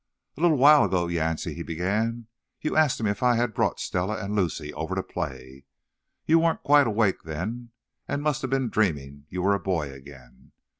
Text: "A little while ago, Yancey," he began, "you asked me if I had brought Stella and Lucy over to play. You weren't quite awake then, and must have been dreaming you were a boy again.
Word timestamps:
"A 0.35 0.41
little 0.41 0.57
while 0.57 0.83
ago, 0.85 1.05
Yancey," 1.05 1.53
he 1.53 1.61
began, 1.61 2.25
"you 2.59 2.75
asked 2.75 3.03
me 3.03 3.11
if 3.11 3.21
I 3.21 3.35
had 3.35 3.53
brought 3.53 3.79
Stella 3.79 4.17
and 4.17 4.33
Lucy 4.35 4.73
over 4.73 4.95
to 4.95 5.03
play. 5.03 5.65
You 6.25 6.39
weren't 6.39 6.63
quite 6.63 6.87
awake 6.87 7.21
then, 7.21 7.69
and 8.07 8.23
must 8.23 8.41
have 8.41 8.49
been 8.49 8.69
dreaming 8.69 9.27
you 9.29 9.43
were 9.43 9.53
a 9.53 9.59
boy 9.59 9.91
again. 9.93 10.53